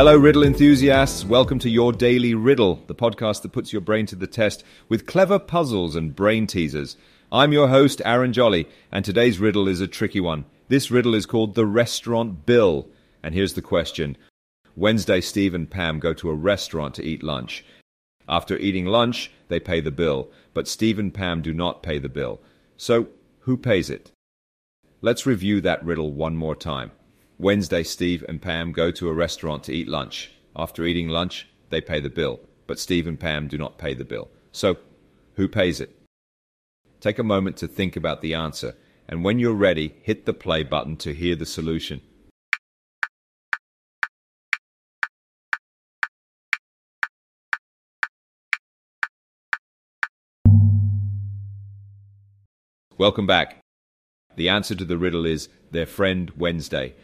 Hello, 0.00 0.16
riddle 0.16 0.44
enthusiasts. 0.44 1.26
Welcome 1.26 1.58
to 1.58 1.68
Your 1.68 1.92
Daily 1.92 2.32
Riddle, 2.32 2.82
the 2.86 2.94
podcast 2.94 3.42
that 3.42 3.52
puts 3.52 3.70
your 3.70 3.82
brain 3.82 4.06
to 4.06 4.16
the 4.16 4.26
test 4.26 4.64
with 4.88 5.04
clever 5.04 5.38
puzzles 5.38 5.94
and 5.94 6.16
brain 6.16 6.46
teasers. 6.46 6.96
I'm 7.30 7.52
your 7.52 7.68
host, 7.68 8.00
Aaron 8.06 8.32
Jolly, 8.32 8.66
and 8.90 9.04
today's 9.04 9.38
riddle 9.38 9.68
is 9.68 9.82
a 9.82 9.86
tricky 9.86 10.18
one. 10.18 10.46
This 10.68 10.90
riddle 10.90 11.14
is 11.14 11.26
called 11.26 11.54
The 11.54 11.66
Restaurant 11.66 12.46
Bill. 12.46 12.88
And 13.22 13.34
here's 13.34 13.52
the 13.52 13.60
question 13.60 14.16
Wednesday, 14.74 15.20
Steve 15.20 15.52
and 15.52 15.70
Pam 15.70 15.98
go 15.98 16.14
to 16.14 16.30
a 16.30 16.34
restaurant 16.34 16.94
to 16.94 17.04
eat 17.04 17.22
lunch. 17.22 17.62
After 18.26 18.56
eating 18.56 18.86
lunch, 18.86 19.30
they 19.48 19.60
pay 19.60 19.82
the 19.82 19.90
bill, 19.90 20.30
but 20.54 20.66
Steve 20.66 20.98
and 20.98 21.12
Pam 21.12 21.42
do 21.42 21.52
not 21.52 21.82
pay 21.82 21.98
the 21.98 22.08
bill. 22.08 22.40
So, 22.78 23.08
who 23.40 23.58
pays 23.58 23.90
it? 23.90 24.12
Let's 25.02 25.26
review 25.26 25.60
that 25.60 25.84
riddle 25.84 26.10
one 26.10 26.36
more 26.36 26.56
time. 26.56 26.92
Wednesday, 27.40 27.82
Steve 27.82 28.22
and 28.28 28.42
Pam 28.42 28.70
go 28.70 28.90
to 28.90 29.08
a 29.08 29.14
restaurant 29.14 29.64
to 29.64 29.72
eat 29.72 29.88
lunch. 29.88 30.30
After 30.54 30.84
eating 30.84 31.08
lunch, 31.08 31.48
they 31.70 31.80
pay 31.80 31.98
the 31.98 32.10
bill, 32.10 32.38
but 32.66 32.78
Steve 32.78 33.06
and 33.06 33.18
Pam 33.18 33.48
do 33.48 33.56
not 33.56 33.78
pay 33.78 33.94
the 33.94 34.04
bill. 34.04 34.28
So, 34.52 34.76
who 35.36 35.48
pays 35.48 35.80
it? 35.80 35.98
Take 37.00 37.18
a 37.18 37.22
moment 37.22 37.56
to 37.56 37.66
think 37.66 37.96
about 37.96 38.20
the 38.20 38.34
answer, 38.34 38.76
and 39.08 39.24
when 39.24 39.38
you're 39.38 39.54
ready, 39.54 39.94
hit 40.02 40.26
the 40.26 40.34
play 40.34 40.62
button 40.62 40.98
to 40.98 41.14
hear 41.14 41.34
the 41.34 41.46
solution. 41.46 42.02
Welcome 52.98 53.26
back. 53.26 53.60
The 54.36 54.50
answer 54.50 54.74
to 54.74 54.84
the 54.84 54.98
riddle 54.98 55.24
is 55.24 55.48
their 55.70 55.86
friend 55.86 56.30
Wednesday. 56.36 56.94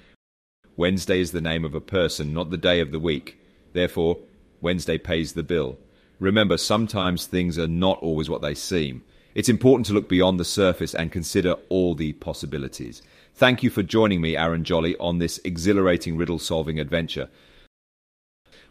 Wednesday 0.76 1.20
is 1.20 1.32
the 1.32 1.40
name 1.40 1.64
of 1.64 1.74
a 1.74 1.80
person, 1.80 2.34
not 2.34 2.50
the 2.50 2.58
day 2.58 2.80
of 2.80 2.90
the 2.92 2.98
week. 2.98 3.38
Therefore, 3.72 4.18
Wednesday 4.60 4.98
pays 4.98 5.32
the 5.32 5.42
bill. 5.42 5.78
Remember, 6.20 6.58
sometimes 6.58 7.26
things 7.26 7.58
are 7.58 7.66
not 7.66 7.98
always 8.00 8.28
what 8.28 8.42
they 8.42 8.54
seem. 8.54 9.02
It's 9.34 9.48
important 9.48 9.86
to 9.86 9.94
look 9.94 10.08
beyond 10.08 10.38
the 10.38 10.44
surface 10.44 10.94
and 10.94 11.10
consider 11.10 11.56
all 11.70 11.94
the 11.94 12.12
possibilities. 12.14 13.02
Thank 13.34 13.62
you 13.62 13.70
for 13.70 13.82
joining 13.82 14.20
me, 14.20 14.36
Aaron 14.36 14.64
Jolly, 14.64 14.96
on 14.98 15.18
this 15.18 15.40
exhilarating 15.44 16.16
riddle 16.16 16.38
solving 16.38 16.78
adventure. 16.78 17.28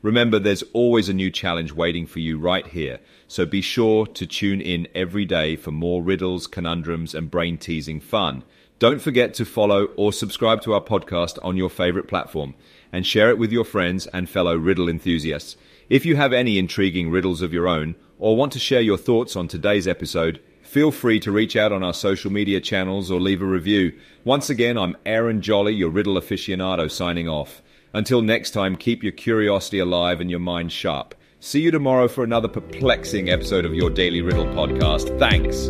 Remember, 0.02 0.40
there's 0.40 0.64
always 0.74 1.10
a 1.10 1.14
new 1.14 1.32
challenge 1.32 1.72
waiting 1.72 2.06
for 2.06 2.20
you 2.20 2.38
right 2.38 2.68
here, 2.68 3.00
so 3.28 3.46
be 3.46 3.62
sure 3.62 4.06
to 4.06 4.28
tune 4.28 4.62
in 4.62 4.88
every 4.94 5.26
day 5.26 5.56
for 5.56 5.72
more 5.72 6.04
riddles, 6.04 6.48
conundrums, 6.48 7.16
and 7.16 7.32
brain 7.32 7.58
teasing 7.58 8.00
fun. 8.00 8.44
Don't 8.78 9.02
forget 9.02 9.34
to 9.36 9.46
follow 9.46 9.86
or 9.96 10.12
subscribe 10.12 10.62
to 10.64 10.74
our 10.74 10.82
podcast 10.82 11.40
on 11.42 11.56
your 11.56 11.70
favorite 11.70 12.08
platform 12.08 12.56
and 12.92 13.08
share 13.08 13.30
it 13.30 13.38
with 13.38 13.52
your 13.52 13.64
friends 13.64 14.06
and 14.08 14.30
fellow 14.30 14.56
riddle 14.56 14.90
enthusiasts. 14.90 15.56
If 15.90 16.06
you 16.06 16.18
have 16.18 16.34
any 16.34 16.58
intriguing 16.58 17.10
riddles 17.10 17.42
of 17.42 17.54
your 17.54 17.68
own 17.68 17.96
or 18.20 18.36
want 18.36 18.52
to 18.54 18.60
share 18.60 18.82
your 18.82 18.98
thoughts 18.98 19.36
on 19.36 19.48
today's 19.48 19.88
episode, 19.88 20.42
feel 20.62 20.92
free 20.92 21.20
to 21.22 21.32
reach 21.32 21.56
out 21.56 21.72
on 21.72 21.84
our 21.84 21.94
social 21.94 22.32
media 22.32 22.60
channels 22.60 23.10
or 23.10 23.22
leave 23.22 23.42
a 23.42 23.46
review. 23.46 23.94
Once 24.26 24.50
again, 24.50 24.78
I'm 24.78 24.98
Aaron 25.06 25.42
Jolly, 25.42 25.74
your 25.74 25.90
riddle 25.90 26.16
aficionado, 26.16 26.92
signing 26.92 27.30
off. 27.30 27.62
Until 27.96 28.22
next 28.22 28.52
time, 28.52 28.76
keep 28.76 29.04
your 29.04 29.14
curiosity 29.14 29.80
alive 29.80 30.20
and 30.20 30.30
your 30.30 30.42
mind 30.42 30.74
sharp. 30.74 31.16
See 31.40 31.62
you 31.62 31.72
tomorrow 31.72 32.10
for 32.10 32.26
another 32.26 32.50
perplexing 32.50 33.30
episode 33.30 33.64
of 33.64 33.74
your 33.74 33.90
Daily 33.90 34.22
Riddle 34.22 34.48
podcast. 34.48 35.18
Thanks. 35.18 35.70